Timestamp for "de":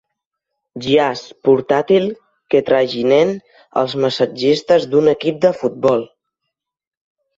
5.49-5.53